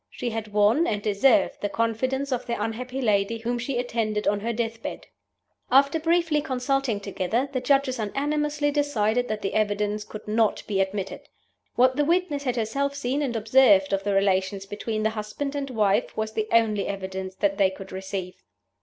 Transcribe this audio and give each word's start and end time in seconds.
She 0.09 0.31
had 0.31 0.47
won, 0.51 0.87
and 0.87 0.99
deserved, 0.99 1.61
the 1.61 1.69
confidence 1.69 2.31
of 2.31 2.47
the 2.47 2.59
unhappy 2.59 3.03
lady 3.03 3.37
whom 3.37 3.59
she 3.59 3.77
attended 3.77 4.27
on 4.27 4.39
her 4.39 4.51
death 4.51 4.81
bed. 4.81 5.05
After 5.69 5.99
briefly 5.99 6.41
consulting 6.41 6.99
together, 6.99 7.47
the 7.53 7.61
Judges 7.61 7.99
unanimously 7.99 8.71
decided 8.71 9.27
that 9.27 9.43
the 9.43 9.53
evidence 9.53 10.03
could 10.03 10.27
not 10.27 10.63
be 10.65 10.81
admitted. 10.81 11.29
What 11.75 11.97
the 11.97 12.03
witness 12.03 12.45
had 12.45 12.55
herself 12.55 12.95
seen 12.95 13.21
and 13.21 13.35
observed 13.35 13.93
of 13.93 14.03
the 14.03 14.15
relations 14.15 14.65
between 14.65 15.03
the 15.03 15.11
husband 15.11 15.53
and 15.53 15.69
wife 15.69 16.17
was 16.17 16.31
the 16.33 16.47
only 16.51 16.87
evidence 16.87 17.35
that 17.35 17.59
they 17.59 17.69
could 17.69 17.91
receive. 17.91 18.33